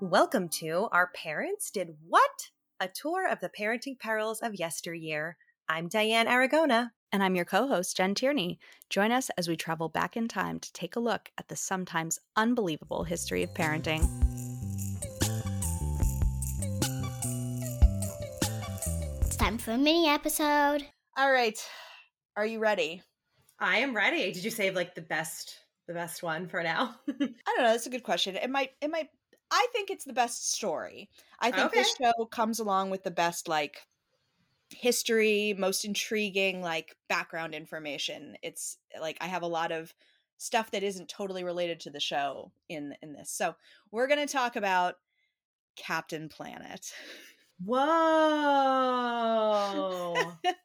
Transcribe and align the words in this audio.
Welcome 0.00 0.48
to 0.60 0.88
Our 0.92 1.10
Parents 1.12 1.72
Did 1.72 1.96
What? 2.06 2.50
A 2.78 2.86
tour 2.86 3.26
of 3.28 3.40
the 3.40 3.48
parenting 3.48 3.98
perils 3.98 4.38
of 4.38 4.54
yesteryear. 4.54 5.36
I'm 5.68 5.88
Diane 5.88 6.28
Aragona. 6.28 6.90
And 7.10 7.20
I'm 7.20 7.34
your 7.34 7.44
co 7.44 7.66
host, 7.66 7.96
Jen 7.96 8.14
Tierney. 8.14 8.60
Join 8.90 9.10
us 9.10 9.28
as 9.36 9.48
we 9.48 9.56
travel 9.56 9.88
back 9.88 10.16
in 10.16 10.28
time 10.28 10.60
to 10.60 10.72
take 10.72 10.94
a 10.94 11.00
look 11.00 11.32
at 11.36 11.48
the 11.48 11.56
sometimes 11.56 12.20
unbelievable 12.36 13.02
history 13.02 13.42
of 13.42 13.52
parenting. 13.54 14.08
It's 19.22 19.34
time 19.34 19.58
for 19.58 19.72
a 19.72 19.78
mini 19.78 20.08
episode. 20.08 20.86
All 21.16 21.32
right. 21.32 21.58
Are 22.36 22.46
you 22.46 22.60
ready? 22.60 23.02
I 23.58 23.78
am 23.78 23.96
ready. 23.96 24.30
Did 24.30 24.44
you 24.44 24.52
save 24.52 24.76
like 24.76 24.94
the 24.94 25.00
best 25.00 25.58
the 25.88 25.94
best 25.94 26.22
one 26.22 26.46
for 26.46 26.62
now? 26.62 26.94
I 27.08 27.12
don't 27.16 27.30
know. 27.58 27.72
That's 27.72 27.88
a 27.88 27.90
good 27.90 28.04
question. 28.04 28.36
It 28.36 28.48
might 28.48 28.70
it 28.80 28.92
might 28.92 29.08
I 29.50 29.66
think 29.72 29.90
it's 29.90 30.04
the 30.04 30.12
best 30.12 30.50
story. 30.52 31.10
I 31.40 31.50
think 31.52 31.68
Okay. 31.68 31.80
this 31.80 31.94
show 32.00 32.26
comes 32.26 32.58
along 32.58 32.90
with 32.90 33.02
the 33.02 33.10
best 33.10 33.48
like 33.48 33.86
history, 34.70 35.54
most 35.58 35.84
intriguing 35.84 36.62
like 36.62 36.96
background 37.08 37.54
information. 37.54 38.36
It's 38.42 38.78
like 39.00 39.16
I 39.20 39.26
have 39.26 39.42
a 39.42 39.46
lot 39.48 39.72
of 39.72 39.94
stuff 40.38 40.70
that 40.72 40.82
isn't 40.82 41.08
totally 41.08 41.44
related 41.44 41.80
to 41.80 41.90
the 41.90 42.00
show 42.00 42.52
in 42.68 42.94
in 43.02 43.12
this. 43.12 43.30
So, 43.30 43.56
we're 43.90 44.06
going 44.06 44.26
to 44.26 44.32
talk 44.32 44.56
about 44.56 44.96
Captain 45.76 46.28
Planet. 46.28 46.92
Whoa. 47.64 47.88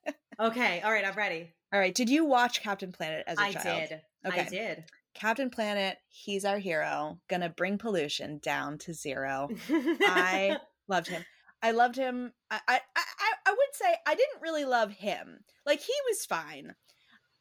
okay, 0.40 0.82
all 0.82 0.92
right, 0.92 1.06
I'm 1.06 1.16
ready. 1.16 1.54
All 1.72 1.80
right, 1.80 1.94
did 1.94 2.10
you 2.10 2.26
watch 2.26 2.62
Captain 2.62 2.92
Planet 2.92 3.24
as 3.28 3.40
a 3.40 3.44
I 3.44 3.52
child? 3.52 3.68
I 3.68 3.88
did. 3.88 4.02
Okay. 4.26 4.42
I 4.42 4.44
did. 4.46 4.84
Captain 5.14 5.50
Planet, 5.50 5.98
he's 6.08 6.46
our 6.46 6.58
hero, 6.58 7.20
gonna 7.28 7.50
bring 7.50 7.78
pollution 7.78 8.40
down 8.40 8.78
to 8.80 8.94
zero. 8.94 9.50
I 9.70 10.58
loved 10.88 11.08
him. 11.08 11.24
I 11.62 11.72
loved 11.72 11.96
him. 11.96 12.34
I, 12.52 12.60
I, 12.68 12.80
I, 12.96 13.04
I 13.48 13.52
would 13.52 13.74
say 13.74 13.96
I 14.06 14.16
didn't 14.16 14.42
really 14.42 14.66
love 14.66 14.92
him. 14.92 15.40
Like 15.66 15.80
he 15.80 15.94
was 16.10 16.26
fine. 16.26 16.76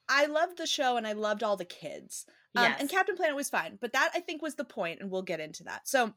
I 0.09 0.27
loved 0.27 0.59
the 0.59 0.67
show 0.67 0.97
and 0.97 1.07
I 1.07 1.13
loved 1.13 1.43
all 1.43 1.57
the 1.57 1.65
kids. 1.65 2.27
Um, 2.55 2.65
yes. 2.65 2.81
And 2.81 2.91
Captain 2.91 3.17
Planet 3.17 3.35
was 3.35 3.51
fine, 3.51 3.79
but 3.81 3.93
that 3.95 4.11
I 4.15 4.21
think 4.21 4.43
was 4.43 4.57
the 4.57 4.65
point, 4.65 5.01
and 5.01 5.11
we'll 5.11 5.23
get 5.23 5.41
into 5.41 5.65
that. 5.65 5.89
So 5.89 6.13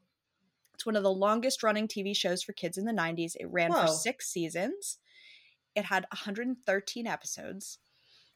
it's 0.74 0.84
one 0.84 0.96
of 0.96 1.02
the 1.02 1.12
longest 1.12 1.62
running 1.62 1.88
TV 1.88 2.14
shows 2.14 2.42
for 2.42 2.52
kids 2.52 2.76
in 2.76 2.84
the 2.84 2.92
90s. 2.92 3.34
It 3.40 3.50
ran 3.50 3.72
for 3.72 3.88
six 3.88 4.28
seasons. 4.28 4.98
It 5.74 5.86
had 5.86 6.06
113 6.12 7.06
episodes. 7.06 7.78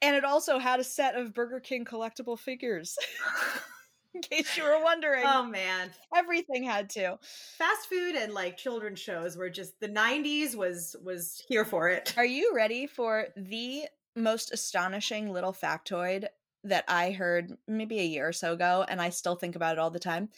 And 0.01 0.15
it 0.15 0.25
also 0.25 0.57
had 0.57 0.79
a 0.79 0.83
set 0.83 1.15
of 1.15 1.33
Burger 1.33 1.59
King 1.59 1.85
collectible 1.85 2.37
figures. 2.37 2.97
in 4.13 4.21
case 4.21 4.57
you 4.57 4.63
were 4.63 4.81
wondering. 4.83 5.23
oh 5.25 5.43
man. 5.43 5.89
Everything 6.15 6.63
had 6.63 6.89
to. 6.91 7.17
Fast 7.57 7.87
food 7.87 8.15
and 8.15 8.33
like 8.33 8.57
children's 8.57 8.99
shows 8.99 9.37
were 9.37 9.49
just 9.49 9.79
the 9.79 9.89
90s 9.89 10.55
was 10.55 10.95
was 11.03 11.43
here 11.47 11.65
for 11.65 11.89
it. 11.89 12.13
Are 12.17 12.25
you 12.25 12.53
ready 12.55 12.87
for 12.87 13.27
the 13.35 13.85
most 14.15 14.51
astonishing 14.51 15.31
little 15.31 15.53
factoid 15.53 16.27
that 16.63 16.83
I 16.87 17.11
heard 17.11 17.57
maybe 17.67 17.99
a 17.99 18.05
year 18.05 18.27
or 18.27 18.33
so 18.33 18.53
ago, 18.53 18.85
and 18.87 19.01
I 19.01 19.09
still 19.09 19.35
think 19.35 19.55
about 19.55 19.73
it 19.73 19.79
all 19.79 19.89
the 19.89 19.99
time? 19.99 20.29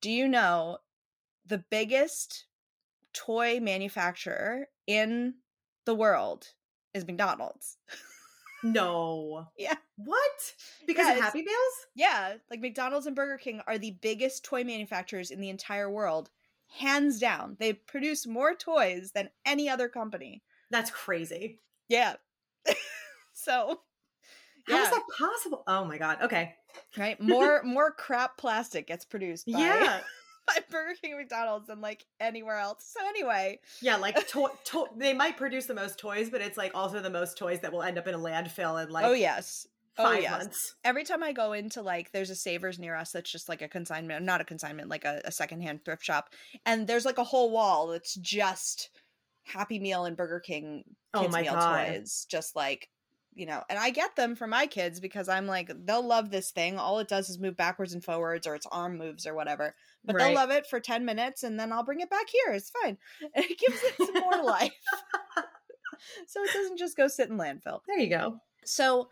Do 0.00 0.10
you 0.10 0.28
know 0.28 0.78
the 1.46 1.64
biggest 1.70 2.44
toy 3.12 3.60
manufacturer 3.60 4.68
in 4.86 5.34
the 5.84 5.94
world 5.94 6.48
is 6.94 7.06
McDonald's? 7.06 7.78
No. 8.62 9.48
Yeah. 9.56 9.76
What? 9.96 10.54
Because 10.86 11.06
Yeah, 11.06 11.14
of 11.14 11.20
Happy 11.20 11.42
Meals? 11.42 11.86
Yeah, 11.94 12.34
like 12.50 12.60
McDonald's 12.60 13.06
and 13.06 13.16
Burger 13.16 13.38
King 13.38 13.60
are 13.66 13.78
the 13.78 13.96
biggest 14.02 14.44
toy 14.44 14.64
manufacturers 14.64 15.30
in 15.30 15.40
the 15.40 15.48
entire 15.48 15.90
world. 15.90 16.30
Hands 16.78 17.18
down. 17.18 17.56
They 17.60 17.72
produce 17.74 18.26
more 18.26 18.54
toys 18.54 19.12
than 19.14 19.30
any 19.44 19.68
other 19.68 19.88
company. 19.88 20.42
That's 20.70 20.90
crazy. 20.90 21.60
Yeah. 21.88 22.14
so, 23.32 23.80
How 24.68 24.82
is 24.82 24.90
that 24.90 25.02
possible? 25.16 25.62
Oh 25.66 25.84
my 25.84 25.98
god. 25.98 26.18
Okay. 26.22 26.54
right? 26.98 27.20
More 27.20 27.62
more 27.62 27.92
crap 27.92 28.36
plastic 28.36 28.86
gets 28.88 29.04
produced 29.04 29.46
by 29.50 29.58
Yeah. 29.60 30.00
by 30.54 30.58
Burger 30.70 30.94
King 31.00 31.16
McDonald's 31.16 31.68
than 31.68 31.80
like 31.80 32.06
anywhere 32.20 32.58
else. 32.58 32.94
So 32.96 33.06
anyway, 33.08 33.60
Yeah, 33.80 33.96
like 33.96 34.14
to- 34.32 34.50
to- 34.64 34.86
they 34.96 35.12
might 35.12 35.36
produce 35.36 35.66
the 35.66 35.74
most 35.74 35.98
toys, 35.98 36.30
but 36.30 36.40
it's 36.40 36.56
like 36.56 36.72
also 36.74 37.00
the 37.00 37.10
most 37.10 37.36
toys 37.38 37.60
that 37.60 37.72
will 37.72 37.82
end 37.82 37.98
up 37.98 38.06
in 38.06 38.14
a 38.14 38.18
landfill 38.18 38.82
in 38.82 38.90
like 38.90 39.04
oh 39.04 39.12
yes. 39.12 39.66
Oh 39.98 40.04
five 40.04 40.22
yes. 40.22 40.30
months. 40.30 40.74
Every 40.84 41.04
time 41.04 41.22
I 41.22 41.32
go 41.32 41.52
into 41.52 41.80
like 41.80 42.12
there's 42.12 42.30
a 42.30 42.36
Savers 42.36 42.78
near 42.78 42.94
us 42.94 43.12
that's 43.12 43.30
just 43.30 43.48
like 43.48 43.62
a 43.62 43.68
consignment, 43.68 44.24
not 44.24 44.40
a 44.40 44.44
consignment, 44.44 44.90
like 44.90 45.04
a, 45.04 45.22
a 45.24 45.32
secondhand 45.32 45.84
thrift 45.84 46.04
shop. 46.04 46.30
And 46.66 46.86
there's 46.86 47.06
like 47.06 47.18
a 47.18 47.24
whole 47.24 47.50
wall 47.50 47.88
that's 47.88 48.14
just 48.14 48.90
Happy 49.44 49.78
Meal 49.78 50.04
and 50.04 50.16
Burger 50.16 50.40
King 50.40 50.84
Oh 51.14 51.22
kids 51.22 51.32
my 51.32 51.42
meal 51.42 51.54
God. 51.54 51.86
toys. 51.86 52.26
Just 52.28 52.54
like 52.54 52.90
you 53.36 53.44
know, 53.44 53.62
and 53.68 53.78
I 53.78 53.90
get 53.90 54.16
them 54.16 54.34
for 54.34 54.46
my 54.46 54.66
kids 54.66 54.98
because 54.98 55.28
I'm 55.28 55.46
like, 55.46 55.70
they'll 55.84 56.04
love 56.04 56.30
this 56.30 56.50
thing. 56.50 56.78
All 56.78 56.98
it 57.00 57.08
does 57.08 57.28
is 57.28 57.38
move 57.38 57.54
backwards 57.54 57.92
and 57.92 58.02
forwards, 58.02 58.46
or 58.46 58.54
its 58.54 58.66
arm 58.72 58.96
moves, 58.96 59.26
or 59.26 59.34
whatever. 59.34 59.74
But 60.06 60.14
Right. 60.16 60.24
they'll 60.26 60.34
love 60.34 60.50
it 60.50 60.66
for 60.66 60.80
10 60.80 61.04
minutes 61.04 61.42
and 61.42 61.58
then 61.58 61.72
I'll 61.72 61.84
bring 61.84 62.00
it 62.00 62.10
back 62.10 62.26
here. 62.28 62.54
It's 62.54 62.70
fine. 62.70 62.96
And 63.34 63.44
it 63.50 63.58
gives 63.58 63.82
it 63.82 63.94
some 63.98 64.14
more 64.22 64.42
life. 64.44 64.72
so 66.26 66.42
it 66.42 66.52
doesn't 66.52 66.78
just 66.78 66.96
go 66.96 67.08
sit 67.08 67.28
in 67.28 67.36
landfill. 67.36 67.80
There 67.86 67.98
you 67.98 68.08
go. 68.08 68.38
So 68.64 69.10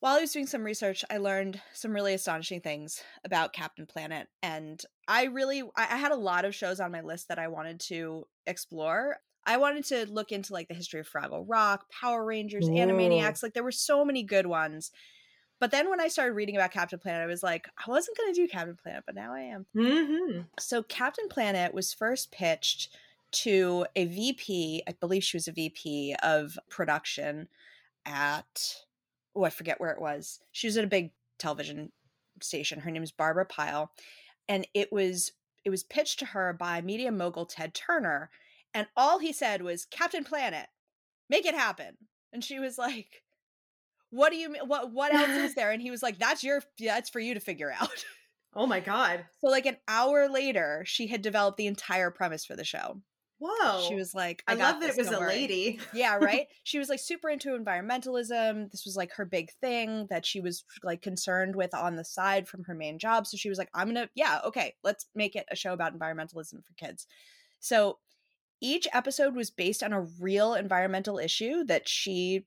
while 0.00 0.16
I 0.16 0.20
was 0.20 0.32
doing 0.32 0.46
some 0.46 0.64
research, 0.64 1.04
I 1.10 1.16
learned 1.18 1.60
some 1.72 1.92
really 1.92 2.14
astonishing 2.14 2.60
things 2.60 3.02
about 3.24 3.52
Captain 3.52 3.86
Planet. 3.86 4.28
And 4.42 4.82
I 5.08 5.24
really, 5.24 5.62
I 5.76 5.84
had 5.84 6.12
a 6.12 6.16
lot 6.16 6.44
of 6.44 6.54
shows 6.54 6.80
on 6.80 6.92
my 6.92 7.00
list 7.00 7.28
that 7.28 7.38
I 7.38 7.48
wanted 7.48 7.80
to 7.80 8.26
explore. 8.46 9.16
I 9.46 9.56
wanted 9.56 9.84
to 9.86 10.06
look 10.10 10.32
into 10.32 10.52
like 10.52 10.68
the 10.68 10.74
history 10.74 11.00
of 11.00 11.08
Fraggle 11.08 11.44
Rock, 11.46 11.86
Power 11.90 12.24
Rangers, 12.24 12.68
Ooh. 12.68 12.72
Animaniacs. 12.72 13.42
Like 13.42 13.54
there 13.54 13.64
were 13.64 13.72
so 13.72 14.04
many 14.04 14.22
good 14.22 14.46
ones. 14.46 14.90
But 15.64 15.70
then 15.70 15.88
when 15.88 15.98
I 15.98 16.08
started 16.08 16.34
reading 16.34 16.56
about 16.56 16.72
Captain 16.72 16.98
Planet, 16.98 17.22
I 17.22 17.26
was 17.26 17.42
like, 17.42 17.66
I 17.78 17.90
wasn't 17.90 18.18
going 18.18 18.34
to 18.34 18.38
do 18.38 18.46
Captain 18.46 18.76
Planet, 18.76 19.04
but 19.06 19.14
now 19.14 19.32
I 19.32 19.40
am. 19.40 19.64
Mm-hmm. 19.74 20.40
So 20.58 20.82
Captain 20.82 21.26
Planet 21.26 21.72
was 21.72 21.94
first 21.94 22.30
pitched 22.30 22.94
to 23.32 23.86
a 23.96 24.04
VP, 24.04 24.82
I 24.86 24.92
believe 25.00 25.24
she 25.24 25.38
was 25.38 25.48
a 25.48 25.52
VP 25.52 26.16
of 26.22 26.58
production 26.68 27.48
at 28.04 28.76
oh, 29.34 29.44
I 29.44 29.48
forget 29.48 29.80
where 29.80 29.92
it 29.92 30.02
was. 30.02 30.40
She 30.52 30.66
was 30.66 30.76
at 30.76 30.84
a 30.84 30.86
big 30.86 31.12
television 31.38 31.92
station. 32.42 32.80
Her 32.80 32.90
name 32.90 33.02
is 33.02 33.10
Barbara 33.10 33.46
Pyle. 33.46 33.90
And 34.46 34.66
it 34.74 34.92
was 34.92 35.32
it 35.64 35.70
was 35.70 35.82
pitched 35.82 36.18
to 36.18 36.26
her 36.26 36.52
by 36.52 36.82
media 36.82 37.10
mogul 37.10 37.46
Ted 37.46 37.72
Turner. 37.72 38.28
And 38.74 38.86
all 38.98 39.18
he 39.18 39.32
said 39.32 39.62
was, 39.62 39.86
Captain 39.86 40.24
Planet, 40.24 40.66
make 41.30 41.46
it 41.46 41.54
happen. 41.54 41.96
And 42.34 42.44
she 42.44 42.58
was 42.58 42.76
like, 42.76 43.23
What 44.14 44.30
do 44.30 44.36
you? 44.36 44.54
What 44.66 44.92
what 44.92 45.12
else 45.12 45.30
is 45.30 45.54
there? 45.56 45.70
And 45.70 45.82
he 45.82 45.90
was 45.90 46.02
like, 46.02 46.18
That's 46.18 46.44
your 46.44 46.62
that's 46.78 47.10
for 47.10 47.20
you 47.20 47.34
to 47.34 47.40
figure 47.40 47.72
out. 47.72 48.04
Oh 48.56 48.66
my 48.66 48.78
god. 48.78 49.24
So 49.40 49.48
like 49.48 49.66
an 49.66 49.78
hour 49.88 50.28
later, 50.28 50.84
she 50.86 51.08
had 51.08 51.22
developed 51.22 51.56
the 51.56 51.66
entire 51.66 52.12
premise 52.12 52.44
for 52.44 52.54
the 52.54 52.62
show. 52.62 53.00
Whoa. 53.40 53.84
She 53.88 53.96
was 53.96 54.14
like, 54.14 54.44
I, 54.46 54.52
I, 54.52 54.54
love 54.54 54.80
that 54.80 54.90
it 54.90 54.96
was 54.96 55.10
a 55.10 55.18
worry." 55.18 55.28
lady. 55.28 55.80
yeah, 55.92 56.14
right. 56.16 56.46
She 56.62 56.78
was 56.78 56.88
like 56.88 57.00
super 57.00 57.28
into 57.28 57.58
environmentalism. 57.58 58.70
This 58.70 58.84
was 58.84 58.96
like 58.96 59.12
her 59.14 59.24
big 59.24 59.50
thing 59.60 60.06
that 60.08 60.24
she 60.24 60.40
was 60.40 60.64
like 60.82 61.02
concerned 61.02 61.56
with 61.56 61.74
on 61.74 61.96
the 61.96 62.04
side 62.04 62.46
from 62.46 62.62
her 62.64 62.74
main 62.74 62.98
job. 62.98 63.26
So 63.26 63.36
she 63.36 63.48
was 63.48 63.58
like, 63.58 63.70
I'm 63.74 63.88
gonna, 63.88 64.08
yeah, 64.14 64.38
okay, 64.46 64.74
let's 64.84 65.06
make 65.14 65.34
it 65.34 65.46
a 65.50 65.56
show 65.56 65.72
about 65.72 65.98
environmentalism 65.98 66.64
for 66.64 66.74
kids. 66.76 67.06
So 67.58 67.98
each 68.60 68.86
episode 68.92 69.34
was 69.34 69.50
based 69.50 69.82
on 69.82 69.92
a 69.92 70.06
real 70.20 70.54
environmental 70.54 71.18
issue 71.18 71.64
that 71.64 71.88
she 71.88 72.46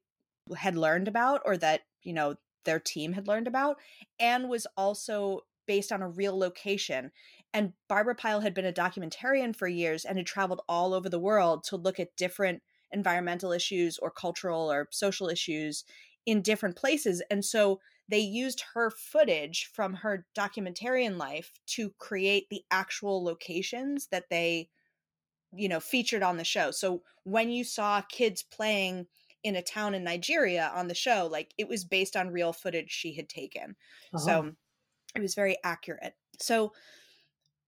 had 0.55 0.75
learned 0.75 1.07
about 1.07 1.41
or 1.45 1.57
that, 1.57 1.81
you 2.03 2.13
know, 2.13 2.35
their 2.65 2.79
team 2.79 3.13
had 3.13 3.27
learned 3.27 3.47
about 3.47 3.77
and 4.19 4.49
was 4.49 4.67
also 4.75 5.41
based 5.65 5.91
on 5.91 6.01
a 6.01 6.09
real 6.09 6.37
location. 6.37 7.11
And 7.53 7.73
Barbara 7.87 8.15
Pyle 8.15 8.41
had 8.41 8.53
been 8.53 8.65
a 8.65 8.73
documentarian 8.73 9.55
for 9.55 9.67
years 9.67 10.05
and 10.05 10.17
had 10.17 10.27
traveled 10.27 10.61
all 10.67 10.93
over 10.93 11.09
the 11.09 11.19
world 11.19 11.63
to 11.65 11.77
look 11.77 11.99
at 11.99 12.15
different 12.15 12.61
environmental 12.91 13.51
issues 13.51 13.97
or 13.97 14.11
cultural 14.11 14.71
or 14.71 14.87
social 14.91 15.29
issues 15.29 15.83
in 16.25 16.41
different 16.41 16.75
places. 16.75 17.21
And 17.29 17.43
so 17.43 17.79
they 18.09 18.19
used 18.19 18.63
her 18.73 18.89
footage 18.89 19.69
from 19.73 19.95
her 19.95 20.25
documentarian 20.37 21.17
life 21.17 21.51
to 21.67 21.91
create 21.97 22.47
the 22.49 22.63
actual 22.71 23.23
locations 23.23 24.07
that 24.07 24.29
they, 24.29 24.69
you 25.53 25.67
know, 25.67 25.79
featured 25.79 26.23
on 26.23 26.37
the 26.37 26.43
show. 26.43 26.71
So 26.71 27.01
when 27.23 27.49
you 27.49 27.63
saw 27.63 28.01
kids 28.01 28.43
playing 28.43 29.07
in 29.47 29.55
a 29.55 29.63
town 29.63 29.95
in 29.95 30.03
Nigeria 30.03 30.71
on 30.75 30.87
the 30.87 30.95
show, 30.95 31.27
like 31.31 31.53
it 31.57 31.67
was 31.69 31.85
based 31.85 32.15
on 32.15 32.29
real 32.31 32.53
footage 32.53 32.91
she 32.91 33.15
had 33.15 33.29
taken. 33.29 33.75
Oh. 34.13 34.17
So 34.17 34.53
it 35.15 35.21
was 35.21 35.35
very 35.35 35.57
accurate. 35.63 36.15
So 36.39 36.73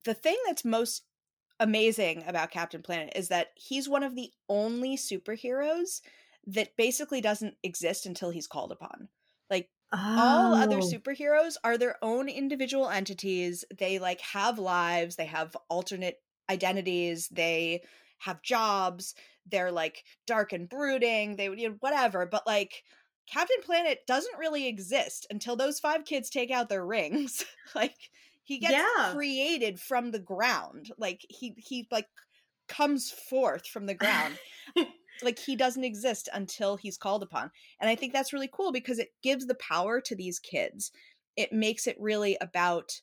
the 0.06 0.14
thing 0.14 0.38
that's 0.46 0.66
most 0.66 1.06
amazing 1.60 2.24
about 2.26 2.52
Captain 2.52 2.82
Planet 2.82 3.14
is 3.16 3.28
that 3.30 3.50
he's 3.56 3.90
one 3.90 4.04
of 4.04 4.16
the 4.16 4.32
only 4.48 4.96
superheroes 4.96 6.02
that 6.48 6.76
basically 6.78 7.22
doesn't 7.22 7.56
exist 7.64 8.06
until 8.06 8.30
he's 8.30 8.48
called 8.48 8.72
upon. 8.72 9.10
Like 9.50 9.70
all 10.16 10.54
other 10.56 10.78
Oh. 10.78 10.82
superheroes 10.82 11.56
are 11.64 11.78
their 11.78 11.98
own 12.04 12.30
individual 12.30 12.90
entities. 12.90 13.66
They 13.78 14.00
like 14.00 14.22
have 14.22 14.58
lives, 14.58 15.16
they 15.18 15.26
have 15.26 15.56
alternate 15.70 16.22
identities, 16.50 17.28
they 17.30 17.84
have 18.20 18.42
jobs, 18.42 19.16
they're 19.50 19.72
like 19.72 20.04
dark 20.28 20.54
and 20.54 20.70
brooding, 20.70 21.36
they 21.36 21.50
would 21.50 21.60
you 21.60 21.70
know, 21.70 21.76
whatever, 21.80 22.26
but 22.26 22.46
like 22.48 22.84
Captain 23.28 23.62
Planet 23.62 24.00
doesn't 24.08 24.38
really 24.40 24.68
exist 24.68 25.28
until 25.30 25.56
those 25.56 25.80
five 25.80 26.06
kids 26.06 26.30
take 26.30 26.52
out 26.52 26.70
their 26.70 26.86
rings. 26.86 27.46
like 27.76 27.96
he 28.44 28.58
gets 28.60 28.84
Yeah. 28.84 29.12
created 29.12 29.80
from 29.80 30.12
the 30.12 30.20
ground. 30.20 30.92
Like 30.98 31.26
he 31.30 31.54
he 31.58 31.88
like 31.92 32.08
comes 32.68 33.12
forth 33.12 33.68
from 33.68 33.86
the 33.86 33.94
ground. 33.96 34.40
like 35.22 35.40
he 35.40 35.56
doesn't 35.56 35.84
exist 35.84 36.30
until 36.34 36.78
he's 36.78 36.98
called 36.98 37.24
upon. 37.24 37.52
And 37.80 37.90
I 37.90 37.96
think 37.96 38.14
that's 38.14 38.34
really 38.34 38.50
cool 38.52 38.72
because 38.72 39.00
it 39.00 39.10
gives 39.22 39.48
the 39.48 39.56
power 39.56 40.00
to 40.02 40.16
these 40.16 40.40
kids. 40.40 40.92
It 41.36 41.52
makes 41.52 41.88
it 41.88 42.00
really 42.00 42.38
about 42.42 43.02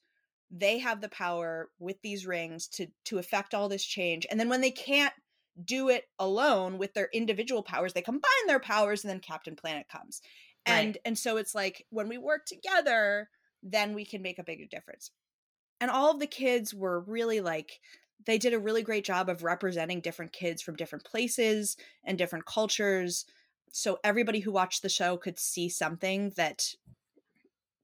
they 0.50 0.78
have 0.78 1.00
the 1.00 1.08
power 1.08 1.70
with 1.78 2.00
these 2.02 2.26
rings 2.26 2.68
to 2.68 2.88
to 3.04 3.18
affect 3.18 3.54
all 3.54 3.68
this 3.68 3.84
change. 3.84 4.26
And 4.30 4.38
then 4.38 4.48
when 4.48 4.60
they 4.60 4.70
can't 4.70 5.14
do 5.64 5.88
it 5.88 6.04
alone 6.18 6.78
with 6.78 6.94
their 6.94 7.08
individual 7.12 7.62
powers, 7.62 7.92
they 7.92 8.02
combine 8.02 8.46
their 8.46 8.60
powers 8.60 9.04
and 9.04 9.10
then 9.10 9.20
Captain 9.20 9.56
Planet 9.56 9.88
comes. 9.88 10.20
And 10.64 10.88
Right. 10.88 10.98
and 11.04 11.18
so 11.18 11.36
it's 11.36 11.54
like 11.54 11.86
when 11.90 12.08
we 12.08 12.18
work 12.18 12.46
together, 12.46 13.30
then 13.62 13.94
we 13.94 14.04
can 14.04 14.22
make 14.22 14.38
a 14.38 14.44
bigger 14.44 14.66
difference. 14.66 15.10
And 15.80 15.90
all 15.90 16.10
of 16.10 16.20
the 16.20 16.26
kids 16.26 16.74
were 16.74 17.00
really 17.00 17.40
like 17.40 17.80
they 18.24 18.38
did 18.38 18.54
a 18.54 18.58
really 18.58 18.82
great 18.82 19.04
job 19.04 19.28
of 19.28 19.42
representing 19.42 20.00
different 20.00 20.32
kids 20.32 20.62
from 20.62 20.76
different 20.76 21.04
places 21.04 21.76
and 22.04 22.18
different 22.18 22.46
cultures 22.46 23.26
so 23.72 23.98
everybody 24.02 24.40
who 24.40 24.52
watched 24.52 24.80
the 24.80 24.88
show 24.88 25.18
could 25.18 25.38
see 25.38 25.68
something 25.68 26.32
that 26.36 26.64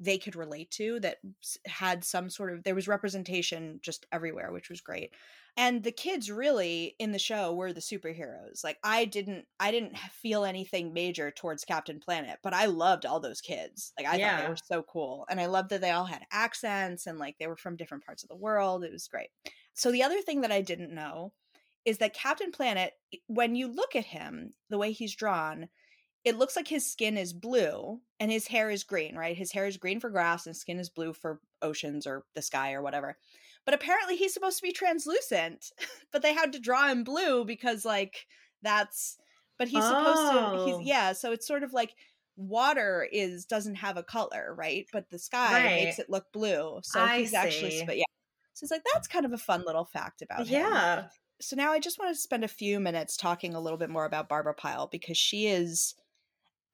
they 0.00 0.16
could 0.16 0.34
relate 0.34 0.70
to 0.70 0.98
that 1.00 1.18
had 1.66 2.02
some 2.02 2.30
sort 2.30 2.52
of 2.52 2.64
there 2.64 2.74
was 2.74 2.88
representation 2.88 3.78
just 3.82 4.06
everywhere 4.10 4.52
which 4.52 4.70
was 4.70 4.80
great 4.80 5.12
and 5.56 5.82
the 5.82 5.92
kids 5.92 6.30
really 6.30 6.94
in 6.98 7.12
the 7.12 7.18
show 7.18 7.54
were 7.54 7.72
the 7.72 7.80
superheroes 7.80 8.64
like 8.64 8.78
i 8.82 9.04
didn't 9.04 9.46
i 9.60 9.70
didn't 9.70 9.96
feel 9.98 10.44
anything 10.44 10.92
major 10.92 11.30
towards 11.30 11.64
captain 11.64 12.00
planet 12.00 12.38
but 12.42 12.54
i 12.54 12.66
loved 12.66 13.04
all 13.04 13.20
those 13.20 13.40
kids 13.40 13.92
like 13.98 14.06
i 14.06 14.18
thought 14.18 14.42
they 14.42 14.48
were 14.48 14.56
so 14.56 14.82
cool 14.82 15.26
and 15.28 15.40
i 15.40 15.46
loved 15.46 15.70
that 15.70 15.80
they 15.80 15.90
all 15.90 16.04
had 16.04 16.22
accents 16.30 17.06
and 17.06 17.18
like 17.18 17.36
they 17.38 17.46
were 17.46 17.56
from 17.56 17.76
different 17.76 18.04
parts 18.04 18.22
of 18.22 18.28
the 18.28 18.36
world 18.36 18.84
it 18.84 18.92
was 18.92 19.08
great 19.08 19.28
so 19.74 19.92
the 19.92 20.02
other 20.02 20.20
thing 20.22 20.40
that 20.40 20.52
i 20.52 20.60
didn't 20.60 20.94
know 20.94 21.32
is 21.84 21.98
that 21.98 22.14
captain 22.14 22.52
planet 22.52 22.92
when 23.26 23.54
you 23.54 23.68
look 23.68 23.94
at 23.94 24.04
him 24.04 24.52
the 24.70 24.78
way 24.78 24.92
he's 24.92 25.14
drawn 25.14 25.68
it 26.24 26.38
looks 26.38 26.54
like 26.54 26.68
his 26.68 26.90
skin 26.90 27.18
is 27.18 27.32
blue 27.32 28.00
and 28.20 28.30
his 28.30 28.46
hair 28.46 28.70
is 28.70 28.84
green, 28.84 29.16
right? 29.16 29.36
His 29.36 29.50
hair 29.50 29.66
is 29.66 29.76
green 29.76 29.98
for 29.98 30.10
grass 30.10 30.46
and 30.46 30.56
skin 30.56 30.78
is 30.78 30.88
blue 30.88 31.12
for 31.12 31.40
oceans 31.60 32.06
or 32.06 32.24
the 32.34 32.42
sky 32.42 32.74
or 32.74 32.82
whatever. 32.82 33.16
But 33.64 33.74
apparently 33.74 34.16
he's 34.16 34.34
supposed 34.34 34.58
to 34.58 34.62
be 34.62 34.72
translucent, 34.72 35.66
but 36.12 36.22
they 36.22 36.34
had 36.34 36.52
to 36.52 36.58
draw 36.60 36.88
him 36.88 37.04
blue 37.04 37.44
because 37.44 37.84
like 37.84 38.26
that's 38.62 39.18
but 39.58 39.68
he's 39.68 39.84
supposed 39.84 40.32
to 40.32 40.38
Oh. 40.38 40.78
he's 40.78 40.86
yeah, 40.88 41.12
so 41.12 41.32
it's 41.32 41.46
sort 41.46 41.62
of 41.62 41.72
like 41.72 41.90
water 42.36 43.06
is 43.12 43.44
doesn't 43.44 43.76
have 43.76 43.96
a 43.96 44.02
color, 44.02 44.54
right? 44.56 44.86
But 44.92 45.10
the 45.10 45.18
sky 45.18 45.62
makes 45.84 45.98
it 45.98 46.10
look 46.10 46.24
blue. 46.32 46.80
So 46.82 47.00
I 47.00 47.18
he's 47.18 47.34
actually 47.34 47.84
but 47.86 47.96
yeah. 47.98 48.04
So 48.54 48.64
it's 48.64 48.70
like 48.72 48.82
that's 48.92 49.06
kind 49.08 49.24
of 49.26 49.32
a 49.32 49.38
fun 49.38 49.64
little 49.66 49.84
fact 49.84 50.22
about 50.22 50.46
him 50.46 50.60
Yeah. 50.62 51.08
so 51.40 51.56
now 51.56 51.72
I 51.72 51.78
just 51.78 51.98
want 51.98 52.14
to 52.14 52.20
spend 52.20 52.44
a 52.44 52.48
few 52.48 52.80
minutes 52.80 53.16
talking 53.16 53.54
a 53.54 53.60
little 53.60 53.78
bit 53.78 53.90
more 53.90 54.04
about 54.04 54.28
Barbara 54.28 54.54
Pyle 54.54 54.86
because 54.88 55.16
she 55.18 55.46
is, 55.46 55.94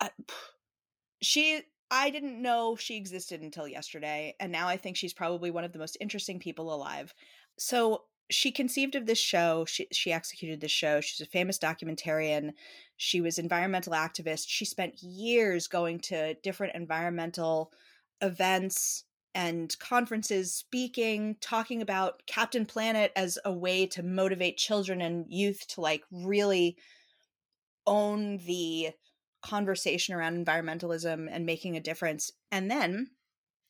uh, 0.01 0.09
she. 1.23 1.63
I 1.91 2.11
didn't 2.11 2.43
know 2.43 2.77
she 2.77 2.97
existed 2.97 3.41
until 3.41 3.67
yesterday, 3.67 4.35
and 4.39 4.53
now 4.53 4.69
I 4.69 4.77
think 4.77 4.97
she's 4.97 5.15
probably 5.15 5.51
one 5.51 5.65
of 5.65 5.73
the 5.73 5.79
most 5.79 5.97
interesting 6.01 6.39
people 6.39 6.73
alive. 6.73 7.15
So 7.59 8.05
she 8.31 8.53
conceived 8.53 8.95
of 8.95 9.07
this 9.07 9.19
show. 9.19 9.65
She 9.65 9.89
she 9.91 10.13
executed 10.13 10.61
this 10.61 10.71
show. 10.71 11.01
She's 11.01 11.27
a 11.27 11.31
famous 11.31 11.59
documentarian. 11.59 12.53
She 12.97 13.21
was 13.21 13.39
environmental 13.39 13.95
activist. 13.95 14.47
She 14.49 14.65
spent 14.65 15.03
years 15.03 15.67
going 15.67 16.01
to 16.01 16.35
different 16.43 16.75
environmental 16.75 17.73
events 18.21 19.05
and 19.35 19.75
conferences 19.79 20.53
speaking 20.55 21.37
talking 21.41 21.81
about 21.81 22.23
captain 22.27 22.67
planet 22.67 23.13
as 23.15 23.39
a 23.45 23.53
way 23.53 23.87
to 23.87 24.03
motivate 24.03 24.57
children 24.57 25.01
and 25.01 25.27
youth 25.29 25.67
to 25.69 25.81
like 25.81 26.03
really 26.11 26.77
own 27.87 28.39
the 28.39 28.91
conversation 29.43 30.15
around 30.15 30.45
environmentalism 30.45 31.29
and 31.31 31.47
making 31.47 31.77
a 31.77 31.81
difference 31.81 32.31
and 32.51 32.71
then 32.71 33.11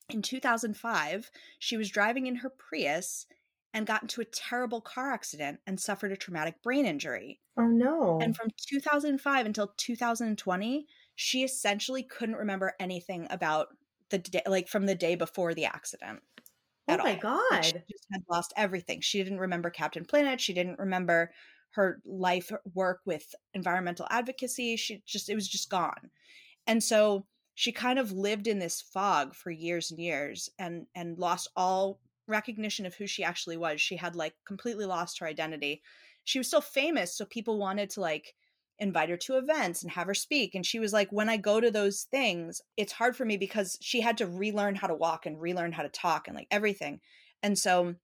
in 0.09 0.23
2005 0.23 1.31
she 1.59 1.77
was 1.77 1.91
driving 1.91 2.27
in 2.27 2.37
her 2.37 2.51
prius 2.51 3.27
and 3.75 3.87
got 3.87 4.03
into 4.03 4.21
a 4.23 4.25
terrible 4.25 4.81
car 4.81 5.13
accident 5.13 5.61
and 5.67 5.79
suffered 5.79 6.11
a 6.13 6.17
traumatic 6.17 6.63
brain 6.63 6.87
injury 6.87 7.41
Oh 7.59 7.67
no. 7.67 8.19
and 8.23 8.35
from 8.37 8.49
2005 8.69 9.47
until 9.47 9.75
2020, 9.77 10.87
she 11.17 11.43
essentially 11.43 12.03
couldn't 12.05 12.37
remember 12.37 12.75
anything 12.79 13.27
about 13.31 13.69
the 14.11 14.19
day, 14.19 14.43
like 14.47 14.69
from 14.69 14.87
the 14.87 14.95
day 14.95 15.17
before 15.17 15.55
the 15.55 15.65
accident. 15.67 16.21
oh 16.89 16.97
my 16.99 17.21
all. 17.23 17.43
Like, 17.51 17.65
she 17.65 17.73
god. 17.73 17.85
just 17.91 18.07
had 18.13 18.23
lost 18.31 18.53
everything. 18.57 19.01
She 19.01 19.23
didn't 19.23 19.41
remember 19.41 19.71
Captain 19.71 20.05
Planet. 20.05 20.41
She 20.41 20.55
didn't 20.55 20.79
remember 20.79 21.33
her 21.73 22.01
life 22.05 22.51
work 22.75 23.01
with 23.05 23.35
environmental 23.55 24.07
advocacy. 24.11 24.77
She 24.77 25.03
just, 25.07 25.29
it 25.29 25.35
was 25.35 25.49
just 25.49 25.71
gone. 25.71 26.11
And 26.67 26.83
so 26.83 27.27
she 27.55 27.73
kind 27.73 27.99
of 27.99 28.13
lived 28.13 28.47
in 28.47 28.61
this 28.61 28.81
fog 28.81 29.35
for 29.35 29.51
years 29.51 29.91
and 29.91 29.99
years 29.99 30.49
and 30.61 30.87
and 30.95 31.19
lost 31.19 31.51
all 31.57 31.99
recognition 32.29 32.87
of 32.87 32.95
who 32.95 33.07
she 33.07 33.25
actually 33.25 33.57
was. 33.57 33.81
She 33.81 33.97
had 33.97 34.15
like 34.15 34.35
completely 34.47 34.85
lost 34.85 35.19
her 35.19 35.27
identity. 35.27 35.83
She 36.23 36.39
was 36.39 36.47
still 36.47 36.61
famous, 36.61 37.17
so 37.17 37.25
people 37.25 37.59
wanted 37.59 37.91
to 37.91 38.01
like 38.01 38.35
invite 38.79 39.09
her 39.09 39.17
to 39.17 39.39
events 39.39 39.83
and 39.83 39.91
have 39.91 40.07
her 40.07 40.15
speak. 40.15 40.55
And 40.55 40.65
she 40.65 40.79
was 40.79 40.93
like, 40.93 41.11
when 41.11 41.29
I 41.29 41.37
go 41.37 41.61
to 41.61 41.71
those 41.71 42.03
things, 42.03 42.63
it's 42.77 42.93
hard 42.93 43.17
for 43.17 43.25
me 43.25 43.37
because 43.37 43.77
she 43.81 44.01
had 44.01 44.19
to 44.19 44.27
relearn 44.29 44.77
how 44.77 44.87
to 44.87 44.95
walk 44.95 45.27
and 45.27 45.41
relearn 45.41 45.73
how 45.73 45.83
to 45.83 45.89
talk 45.89 46.29
and 46.29 46.37
like 46.37 46.47
everything. 46.53 47.01
And 47.43 47.59
so 47.59 47.97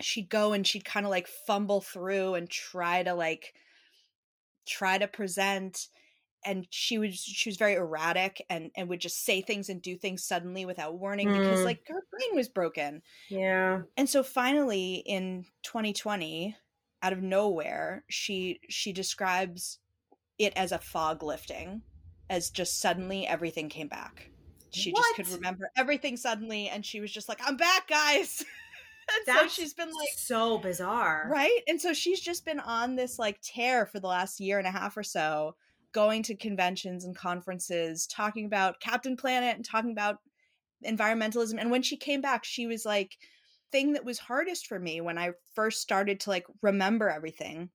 she'd 0.00 0.28
go 0.28 0.52
and 0.52 0.66
she'd 0.66 0.84
kind 0.84 1.06
of 1.06 1.10
like 1.10 1.28
fumble 1.28 1.80
through 1.80 2.34
and 2.34 2.48
try 2.48 3.02
to 3.02 3.14
like 3.14 3.54
try 4.66 4.98
to 4.98 5.08
present 5.08 5.88
and 6.44 6.66
she 6.70 6.96
was 6.98 7.14
she 7.18 7.48
was 7.48 7.56
very 7.56 7.74
erratic 7.74 8.44
and 8.48 8.70
and 8.76 8.88
would 8.88 9.00
just 9.00 9.24
say 9.24 9.40
things 9.42 9.68
and 9.68 9.82
do 9.82 9.96
things 9.96 10.22
suddenly 10.24 10.64
without 10.64 10.98
warning 10.98 11.28
because 11.28 11.60
Mm. 11.60 11.64
like 11.66 11.86
her 11.88 12.02
brain 12.10 12.34
was 12.36 12.48
broken 12.48 13.02
Yeah. 13.28 13.82
and 13.96 14.08
so 14.08 14.22
finally 14.22 15.02
in 15.06 15.44
2020 15.64 16.56
out 17.02 17.12
of 17.12 17.22
nowhere 17.22 18.04
she 18.08 18.60
she 18.68 18.92
describes 18.92 19.78
it 20.38 20.52
as 20.56 20.72
a 20.72 20.78
fog 20.78 21.22
lifting 21.22 21.82
as 22.28 22.50
just 22.50 22.80
suddenly 22.80 23.26
everything 23.26 23.68
came 23.68 23.88
back 23.88 24.30
she 24.72 24.92
just 24.92 25.14
could 25.16 25.28
remember 25.28 25.70
everything 25.76 26.16
suddenly 26.16 26.68
and 26.68 26.86
she 26.86 27.00
was 27.00 27.10
just 27.10 27.28
like 27.28 27.40
i'm 27.44 27.56
back 27.56 27.88
guys 27.88 28.44
so 29.26 29.32
That's 29.32 29.54
she's 29.54 29.74
been 29.74 29.88
like 29.88 30.10
so 30.16 30.58
bizarre. 30.58 31.28
right 31.30 31.60
and 31.66 31.80
so 31.80 31.92
she's 31.92 32.20
just 32.20 32.44
been 32.44 32.60
on 32.60 32.96
this 32.96 33.18
like 33.18 33.40
tear 33.42 33.86
for 33.86 34.00
the 34.00 34.06
last 34.06 34.40
year 34.40 34.58
and 34.58 34.66
a 34.66 34.70
half 34.70 34.96
or 34.96 35.02
so 35.02 35.54
going 35.92 36.22
to 36.24 36.36
conventions 36.36 37.04
and 37.04 37.16
conferences 37.16 38.06
talking 38.06 38.46
about 38.46 38.80
captain 38.80 39.16
planet 39.16 39.56
and 39.56 39.64
talking 39.64 39.90
about 39.92 40.18
environmentalism 40.86 41.56
and 41.58 41.70
when 41.70 41.82
she 41.82 41.96
came 41.96 42.20
back 42.20 42.44
she 42.44 42.66
was 42.66 42.84
like 42.84 43.16
thing 43.72 43.92
that 43.92 44.04
was 44.04 44.18
hardest 44.18 44.66
for 44.66 44.78
me 44.78 45.00
when 45.00 45.18
i 45.18 45.30
first 45.54 45.80
started 45.80 46.20
to 46.20 46.30
like 46.30 46.46
remember 46.62 47.08
everything 47.08 47.70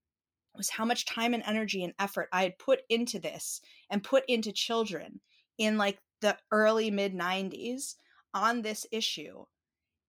was 0.56 0.70
how 0.70 0.86
much 0.86 1.06
time 1.06 1.34
and 1.34 1.44
energy 1.46 1.84
and 1.84 1.94
effort 2.00 2.30
i 2.32 2.44
had 2.44 2.58
put 2.58 2.82
into 2.89 3.20
this 3.20 3.62
and 3.89 4.04
put 4.04 4.24
into 4.27 4.51
children 4.51 5.20
in 5.58 5.77
like 5.77 6.00
the 6.22 6.38
early 6.51 6.89
mid 6.89 7.13
90s 7.13 7.96
on 8.34 8.62
this 8.62 8.86
issue 8.92 9.46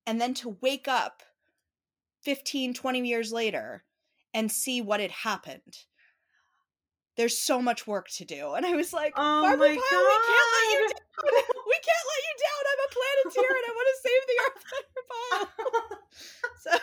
and 0.06 0.20
then 0.20 0.34
to 0.34 0.56
wake 0.60 0.88
up 0.88 1.22
15 2.22 2.74
20 2.74 3.06
years 3.06 3.32
later 3.32 3.84
and 4.34 4.50
see 4.50 4.80
what 4.80 5.00
had 5.00 5.10
happened 5.10 5.78
there's 7.16 7.38
so 7.38 7.62
much 7.62 7.86
work 7.86 8.08
to 8.10 8.24
do 8.24 8.52
and 8.54 8.66
i 8.66 8.72
was 8.72 8.92
like 8.92 9.12
Oh 9.16 9.42
Barbara 9.42 9.68
my 9.68 9.74
Pyle, 9.74 9.74
we 9.74 10.16
can't 10.28 10.52
let 10.52 10.72
you 10.72 10.88
down 10.88 11.44
we 11.66 11.78
can't 11.86 12.06
let 12.12 12.22
you 12.26 12.34
down 12.44 12.62
i'm 12.72 12.82
a 12.84 12.90
planeteer 12.92 13.56
and 13.56 13.64
i 13.66 13.72
want 13.74 13.88
to 13.92 13.98
save 14.02 14.22
the 14.26 14.38
earth 14.46 14.64
Barbara 14.72 15.48
Pyle. 15.90 15.98
so 16.60 16.78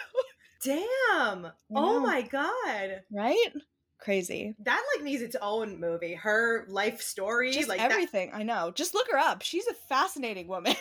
Damn. 0.66 1.52
Oh 1.76 1.94
know. 1.94 2.00
my 2.00 2.22
god. 2.22 3.02
right 3.12 3.52
crazy 4.00 4.54
That 4.64 4.82
like 4.96 5.04
needs 5.06 5.22
its 5.22 5.36
own 5.42 5.80
movie. 5.80 6.14
Her 6.14 6.66
life 6.70 7.02
story, 7.02 7.52
just 7.52 7.68
like 7.70 7.80
that- 7.80 7.92
everything 7.92 8.32
i 8.34 8.44
know 8.44 8.72
just 8.74 8.94
look 8.94 9.10
her 9.12 9.18
up 9.18 9.42
she's 9.44 9.68
a 9.68 9.74
fascinating 9.74 10.48
woman 10.48 10.76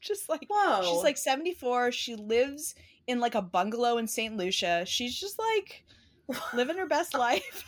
just 0.00 0.28
like 0.28 0.46
Whoa. 0.48 0.82
she's 0.82 1.02
like 1.02 1.16
74 1.16 1.92
she 1.92 2.16
lives 2.16 2.74
in 3.06 3.20
like 3.20 3.34
a 3.34 3.42
bungalow 3.42 3.98
in 3.98 4.06
st 4.06 4.36
lucia 4.36 4.84
she's 4.86 5.18
just 5.18 5.38
like 5.38 5.84
living 6.54 6.76
her 6.76 6.86
best 6.86 7.14
life 7.14 7.64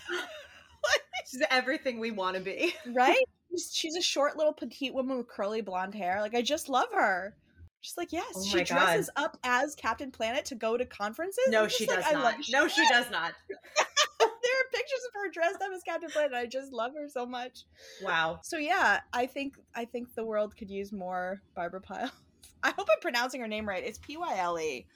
she's 1.31 1.43
everything 1.51 1.99
we 1.99 2.11
want 2.11 2.37
to 2.37 2.43
be. 2.43 2.75
right 2.93 3.25
she's, 3.51 3.71
she's 3.73 3.97
a 3.97 4.03
short 4.03 4.37
little 4.37 4.53
petite 4.53 4.95
woman 4.95 5.17
with 5.19 5.29
curly 5.29 5.61
blonde 5.61 5.95
hair 5.95 6.21
like 6.21 6.35
i 6.35 6.43
just 6.43 6.69
love 6.69 6.89
her 6.93 7.35
She's 7.83 7.97
like, 7.97 8.13
yes, 8.13 8.33
Oh 8.37 8.45
she 8.45 8.63
dresses 8.63 9.11
up 9.17 9.37
as 9.43 9.75
Captain 9.75 10.13
Planet 10.13 10.45
to 10.47 10.55
go 10.55 10.77
to 10.77 10.87
conferences. 10.87 11.43
No, 11.49 11.67
she 11.67 11.85
like, 11.85 11.97
does 11.97 12.05
I 12.09 12.13
not. 12.13 12.35
No, 12.49 12.69
she 12.69 12.89
does 12.89 13.11
not. 13.11 13.33
there 13.49 14.29
are 14.29 14.71
pictures 14.73 15.01
of 15.09 15.12
her 15.25 15.31
dressed 15.31 15.57
up 15.63 15.71
as 15.75 15.83
Captain 15.83 16.11
Planet. 16.11 16.33
I 16.35 16.47
just 16.47 16.73
love 16.73 16.93
her 16.95 17.09
so 17.09 17.25
much. 17.27 17.65
Wow. 18.03 18.41
So 18.43 18.57
yeah, 18.59 19.01
I 19.13 19.27
think 19.27 19.57
I 19.75 19.85
think 19.85 20.15
the 20.15 20.25
world 20.25 20.57
could 20.57 20.71
use 20.71 20.93
more 20.93 21.41
Barbara 21.55 21.81
Pyle. 21.81 22.11
I 22.63 22.71
hope 22.71 22.89
I'm 22.93 23.01
pronouncing 23.01 23.41
her 23.41 23.49
name 23.49 23.69
right. 23.69 23.83
It's 23.85 23.99
P 23.99 24.17
Y 24.17 24.37
L 24.39 24.59
E. 24.59 24.87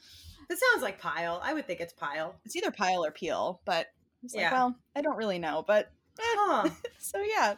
This 0.49 0.61
sounds 0.73 0.83
like 0.83 1.00
Pile. 1.00 1.40
I 1.42 1.54
would 1.54 1.66
think 1.66 1.80
it's 1.80 1.92
Pile. 1.92 2.37
It's 2.45 2.54
either 2.56 2.71
Pyle 2.71 3.04
or 3.04 3.11
Peel, 3.11 3.61
but 3.64 3.88
it's 4.23 4.35
like, 4.35 4.42
Yeah. 4.42 4.52
well, 4.52 4.76
I 4.95 5.00
don't 5.02 5.16
really 5.16 5.38
know. 5.40 5.64
But 5.66 5.90
eh. 6.18 6.23
Huh. 6.23 6.68
so 6.99 7.21
yeah, 7.21 7.54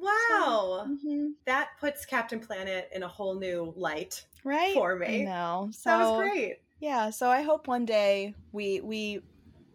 Wow. 0.00 0.86
Mhm. 0.88 1.32
That 1.46 1.68
puts 1.80 2.04
Captain 2.04 2.40
Planet 2.40 2.88
in 2.94 3.02
a 3.02 3.08
whole 3.08 3.34
new 3.38 3.72
light. 3.76 4.24
right 4.44 4.74
For 4.74 4.96
me. 4.96 5.24
No, 5.24 5.68
so 5.72 5.90
That 5.90 5.98
was 6.00 6.20
great. 6.30 6.56
yeah. 6.80 7.10
So 7.10 7.28
I 7.30 7.42
hope 7.42 7.66
one 7.68 7.84
day 7.84 8.34
we 8.52 8.80
we 8.80 9.20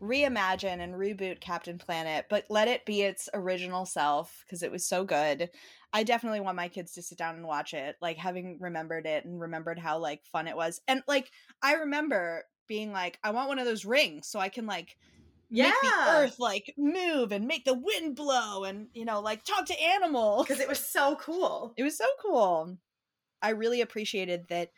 reimagine 0.03 0.79
and 0.79 0.95
reboot 0.95 1.39
Captain 1.41 1.77
Planet, 1.77 2.27
but 2.29 2.45
let 2.49 2.67
it 2.67 2.85
be 2.85 3.01
its 3.03 3.29
original 3.33 3.85
self 3.85 4.43
because 4.45 4.63
it 4.63 4.71
was 4.71 4.85
so 4.85 5.05
good. 5.05 5.49
I 5.93 6.03
definitely 6.03 6.41
want 6.41 6.57
my 6.57 6.67
kids 6.69 6.93
to 6.93 7.01
sit 7.01 7.17
down 7.17 7.35
and 7.35 7.45
watch 7.47 7.73
it, 7.73 7.97
like 8.01 8.17
having 8.17 8.59
remembered 8.59 9.05
it 9.07 9.25
and 9.25 9.39
remembered 9.39 9.79
how 9.79 9.99
like 9.99 10.25
fun 10.25 10.47
it 10.47 10.55
was. 10.55 10.81
And 10.87 11.03
like 11.07 11.31
I 11.61 11.75
remember 11.75 12.45
being 12.67 12.91
like, 12.91 13.19
I 13.23 13.31
want 13.31 13.49
one 13.49 13.59
of 13.59 13.65
those 13.65 13.85
rings 13.85 14.27
so 14.27 14.39
I 14.39 14.49
can 14.49 14.65
like 14.65 14.97
make 15.55 15.79
the 15.81 15.93
Yeah. 15.93 16.03
earth 16.05 16.39
like 16.39 16.73
move 16.77 17.31
and 17.31 17.45
make 17.47 17.65
the 17.65 17.73
wind 17.73 18.15
blow 18.15 18.63
and 18.63 18.89
you 18.93 19.05
know 19.05 19.21
like 19.21 19.43
talk 19.43 19.65
to 19.67 19.81
animals. 19.81 20.47
Because 20.47 20.59
it 20.59 20.69
was 20.69 20.85
so 20.85 21.15
cool. 21.17 21.73
It 21.77 21.83
was 21.83 21.97
so 21.97 22.07
cool. 22.21 22.77
I 23.41 23.49
really 23.49 23.81
appreciated 23.81 24.47
that 24.49 24.71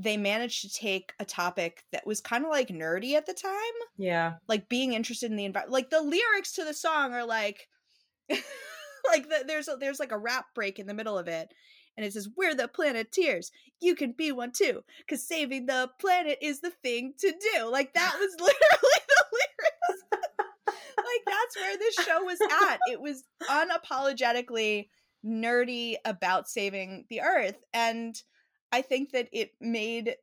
they 0.00 0.16
managed 0.16 0.62
to 0.62 0.70
take 0.72 1.12
a 1.18 1.24
topic 1.24 1.82
that 1.90 2.06
was 2.06 2.20
kind 2.20 2.44
of 2.44 2.50
like 2.50 2.68
nerdy 2.68 3.14
at 3.14 3.26
the 3.26 3.34
time, 3.34 3.52
Yeah. 3.96 4.34
like 4.46 4.68
being 4.68 4.92
interested 4.92 5.28
in 5.28 5.36
the 5.36 5.44
environment. 5.44 5.72
Like 5.72 5.90
the 5.90 6.00
lyrics 6.00 6.52
to 6.52 6.64
the 6.64 6.72
song 6.72 7.12
are 7.14 7.26
like, 7.26 7.68
like 8.30 9.28
the, 9.28 9.42
there's 9.46 9.66
a, 9.68 9.76
there's 9.76 9.98
like 9.98 10.12
a 10.12 10.18
rap 10.18 10.46
break 10.54 10.78
in 10.78 10.86
the 10.86 10.94
middle 10.94 11.18
of 11.18 11.26
it, 11.26 11.52
and 11.96 12.06
it 12.06 12.12
says, 12.12 12.28
"We're 12.36 12.54
the 12.54 12.68
Planeteers. 12.68 13.50
You 13.80 13.96
can 13.96 14.12
be 14.12 14.30
one 14.30 14.52
too, 14.52 14.84
because 14.98 15.26
saving 15.26 15.66
the 15.66 15.90
planet 16.00 16.38
is 16.40 16.60
the 16.60 16.70
thing 16.70 17.14
to 17.18 17.32
do." 17.54 17.64
Like 17.68 17.92
that 17.94 18.14
was 18.20 18.30
literally 18.38 19.02
the 19.08 19.24
lyrics. 19.32 20.02
like 20.96 21.24
that's 21.26 21.56
where 21.56 21.76
this 21.76 21.94
show 22.06 22.22
was 22.22 22.38
at. 22.62 22.78
It 22.90 23.00
was 23.00 23.24
unapologetically 23.48 24.88
nerdy 25.26 25.96
about 26.04 26.48
saving 26.48 27.04
the 27.10 27.20
earth 27.22 27.56
and 27.74 28.14
i 28.72 28.82
think 28.82 29.12
that 29.12 29.28
it 29.32 29.52
made 29.60 30.14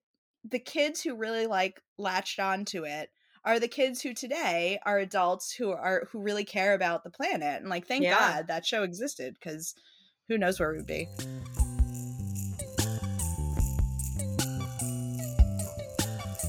the 0.49 0.59
kids 0.59 1.01
who 1.01 1.15
really 1.15 1.47
like 1.47 1.81
latched 1.97 2.39
onto 2.39 2.83
it 2.83 3.09
are 3.43 3.59
the 3.59 3.67
kids 3.67 4.01
who 4.01 4.13
today 4.13 4.79
are 4.85 4.97
adults 4.99 5.53
who 5.53 5.71
are 5.71 6.07
who 6.11 6.19
really 6.19 6.45
care 6.45 6.73
about 6.73 7.03
the 7.03 7.09
planet 7.09 7.61
and 7.61 7.69
like 7.69 7.87
thank 7.87 8.03
Yeah. 8.03 8.17
god 8.17 8.47
that 8.47 8.65
show 8.65 8.83
existed 8.83 9.35
because 9.35 9.75
who 10.27 10.37
knows 10.37 10.59
where 10.59 10.73
we'd 10.73 10.85
be 10.87 11.07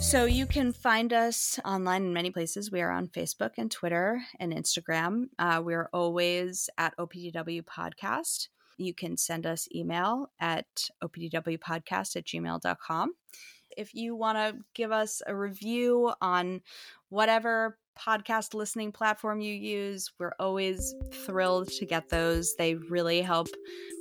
So 0.06 0.24
you 0.24 0.46
can 0.46 0.72
find 0.72 1.12
us 1.12 1.58
online 1.64 2.04
in 2.04 2.12
many 2.12 2.30
places. 2.30 2.70
We 2.70 2.80
are 2.80 2.92
on 2.92 3.08
Facebook 3.08 3.50
and 3.58 3.68
Twitter 3.68 4.22
and 4.38 4.52
Instagram. 4.52 5.30
Uh, 5.36 5.60
we 5.64 5.74
are 5.74 5.90
always 5.92 6.70
at 6.78 6.96
OPDW 6.96 7.62
Podcast. 7.64 8.46
You 8.76 8.94
can 8.94 9.16
send 9.16 9.46
us 9.46 9.68
email 9.74 10.30
at 10.40 10.66
opdwpodcast 11.02 12.16
at 12.16 12.24
gmail.com. 12.24 13.12
If 13.76 13.94
you 13.94 14.16
want 14.16 14.38
to 14.38 14.62
give 14.74 14.92
us 14.92 15.22
a 15.26 15.34
review 15.36 16.12
on 16.20 16.62
whatever 17.10 17.78
podcast 17.98 18.54
listening 18.54 18.92
platform 18.92 19.40
you 19.40 19.52
use, 19.52 20.12
we're 20.18 20.32
always 20.38 20.94
thrilled 21.24 21.68
to 21.68 21.86
get 21.86 22.08
those. 22.08 22.54
They 22.56 22.74
really 22.74 23.22
help 23.22 23.48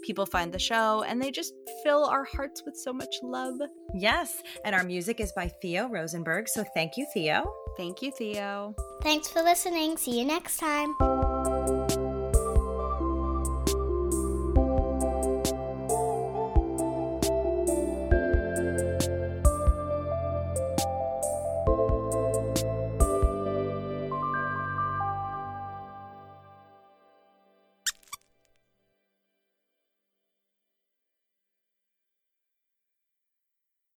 people 0.04 0.26
find 0.26 0.54
the 0.54 0.60
show 0.60 1.04
and 1.08 1.22
they 1.22 1.32
just 1.32 1.54
fill 1.84 2.06
our 2.06 2.26
hearts 2.26 2.64
with 2.66 2.76
so 2.76 2.94
much 2.94 3.16
love. 3.24 3.56
Yes. 3.94 4.42
And 4.64 4.76
our 4.76 4.84
music 4.84 5.20
is 5.20 5.32
by 5.34 5.48
Theo 5.62 5.90
Rosenberg. 5.90 6.48
So 6.50 6.64
thank 6.74 6.98
you, 6.98 7.08
Theo. 7.14 7.52
Thank 7.78 8.02
you, 8.02 8.12
Theo. 8.12 8.76
Thanks 9.02 9.28
for 9.28 9.42
listening. 9.42 9.98
See 9.98 10.20
you 10.20 10.26
next 10.26 10.58
time. 10.58 10.96